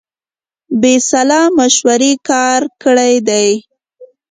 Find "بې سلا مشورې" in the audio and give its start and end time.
0.81-2.13